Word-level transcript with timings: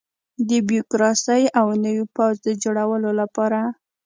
د 0.47 0.49
بیروکراسۍ 0.67 1.43
او 1.59 1.67
نوي 1.83 2.05
پوځ 2.15 2.35
د 2.45 2.47
جوړولو 2.63 3.09
لپاره. 3.21 3.61